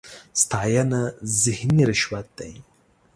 [0.41, 1.01] ستاېنه
[1.41, 2.51] ذهني رشوت دی.